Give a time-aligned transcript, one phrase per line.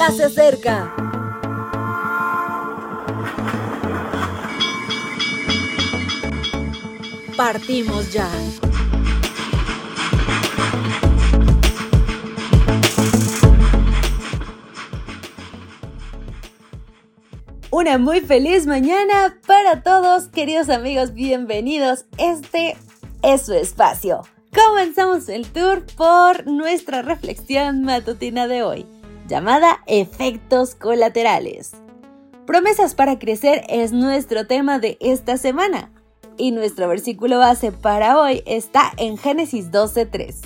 [0.00, 0.94] ya se acerca.
[7.36, 8.26] Partimos ya.
[17.70, 22.06] Una muy feliz mañana para todos, queridos amigos, bienvenidos.
[22.16, 22.78] Este
[23.22, 24.22] es su espacio.
[24.54, 28.86] Comenzamos el tour por nuestra reflexión matutina de hoy,
[29.30, 31.70] llamada Efectos colaterales.
[32.46, 35.92] Promesas para crecer es nuestro tema de esta semana
[36.36, 40.40] y nuestro versículo base para hoy está en Génesis 12:3.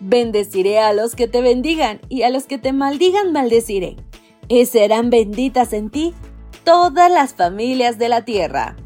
[0.00, 3.96] Bendeciré a los que te bendigan y a los que te maldigan maldeciré.
[4.48, 6.12] Y serán benditas en ti
[6.64, 8.76] todas las familias de la tierra.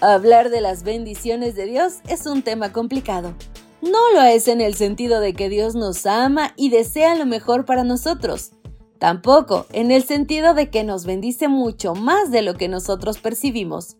[0.00, 3.34] Hablar de las bendiciones de Dios es un tema complicado.
[3.82, 7.64] No lo es en el sentido de que Dios nos ama y desea lo mejor
[7.64, 8.52] para nosotros.
[9.00, 13.96] Tampoco en el sentido de que nos bendice mucho más de lo que nosotros percibimos.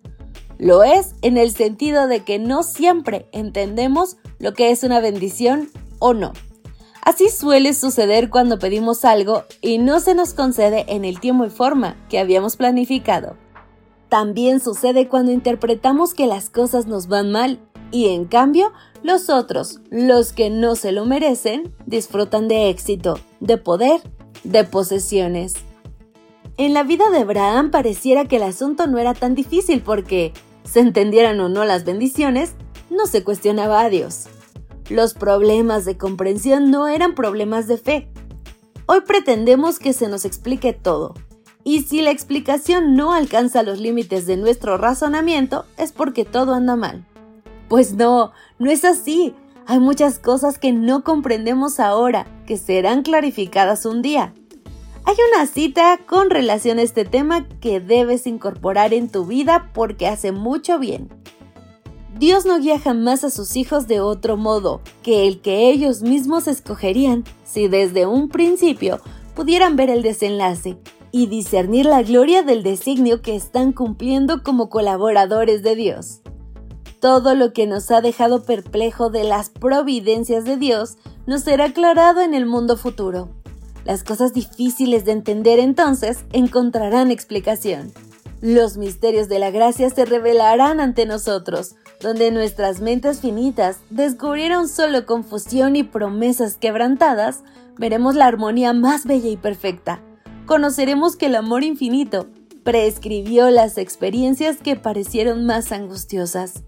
[0.57, 5.69] Lo es en el sentido de que no siempre entendemos lo que es una bendición
[5.99, 6.33] o no.
[7.05, 11.51] Así suele suceder cuando pedimos algo y no se nos concede en el tiempo y
[11.51, 13.37] forma que habíamos planificado.
[14.09, 17.59] También sucede cuando interpretamos que las cosas nos van mal
[17.93, 23.59] y en cambio los otros, los que no se lo merecen, disfrutan de éxito, de
[23.59, 24.01] poder,
[24.43, 25.55] de posesiones.
[26.57, 30.33] En la vida de Abraham pareciera que el asunto no era tan difícil porque,
[30.65, 32.55] se entendieran o no las bendiciones,
[32.91, 34.27] no se cuestionaba a Dios.
[34.89, 38.09] Los problemas de comprensión no eran problemas de fe.
[38.87, 41.15] Hoy pretendemos que se nos explique todo.
[41.65, 46.77] Y si la explicación no alcanza los límites de nuestro razonamiento, es porque todo anda
[46.77, 47.07] mal.
[47.73, 49.35] Pues no, no es así.
[49.67, 54.35] Hay muchas cosas que no comprendemos ahora, que serán clarificadas un día.
[55.05, 60.07] Hay una cita con relación a este tema que debes incorporar en tu vida porque
[60.07, 61.09] hace mucho bien.
[62.19, 66.49] Dios no guía jamás a sus hijos de otro modo que el que ellos mismos
[66.49, 69.01] escogerían si desde un principio
[69.35, 70.77] pudieran ver el desenlace
[71.11, 76.22] y discernir la gloria del designio que están cumpliendo como colaboradores de Dios.
[77.03, 82.21] Todo lo que nos ha dejado perplejo de las providencias de Dios nos será aclarado
[82.21, 83.29] en el mundo futuro.
[83.85, 87.91] Las cosas difíciles de entender entonces encontrarán explicación.
[88.41, 95.05] Los misterios de la gracia se revelarán ante nosotros, donde nuestras mentes finitas descubrieron solo
[95.05, 97.43] confusión y promesas quebrantadas,
[97.79, 100.01] veremos la armonía más bella y perfecta.
[100.47, 102.29] Conoceremos que el amor infinito
[102.63, 106.63] prescribió las experiencias que parecieron más angustiosas.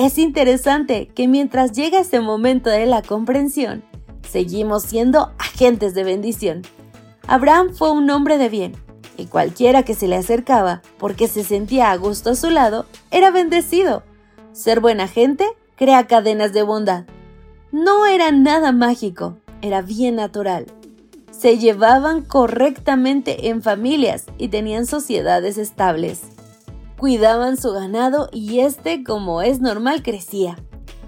[0.00, 3.84] Es interesante que mientras llega este momento de la comprensión,
[4.26, 6.62] seguimos siendo agentes de bendición.
[7.26, 8.72] Abraham fue un hombre de bien,
[9.18, 13.30] y cualquiera que se le acercaba porque se sentía a gusto a su lado, era
[13.30, 14.02] bendecido.
[14.52, 15.44] Ser buena gente
[15.76, 17.04] crea cadenas de bondad.
[17.70, 20.64] No era nada mágico, era bien natural.
[21.30, 26.22] Se llevaban correctamente en familias y tenían sociedades estables.
[27.00, 30.58] Cuidaban su ganado y este, como es normal, crecía.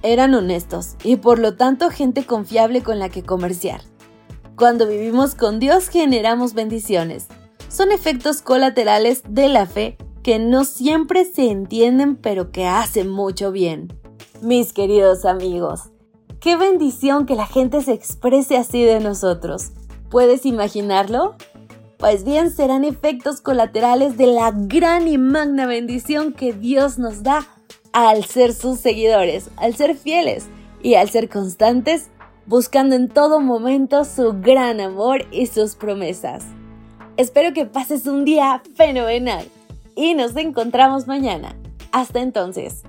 [0.00, 3.82] Eran honestos y por lo tanto gente confiable con la que comerciar.
[4.56, 7.26] Cuando vivimos con Dios generamos bendiciones.
[7.69, 13.53] Son efectos colaterales de la fe que no siempre se entienden pero que hacen mucho
[13.53, 13.92] bien.
[14.41, 15.91] Mis queridos amigos,
[16.41, 19.72] qué bendición que la gente se exprese así de nosotros.
[20.09, 21.36] ¿Puedes imaginarlo?
[22.03, 27.47] Pues bien, serán efectos colaterales de la gran y magna bendición que Dios nos da
[27.93, 30.47] al ser sus seguidores, al ser fieles
[30.83, 32.11] y al ser constantes,
[32.45, 36.45] buscando en todo momento su gran amor y sus promesas.
[37.17, 39.47] Espero que pases un día fenomenal
[39.95, 41.55] y nos encontramos mañana.
[41.93, 42.83] Hasta entonces.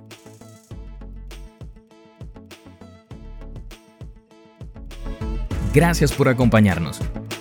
[5.71, 6.99] Gracias por acompañarnos.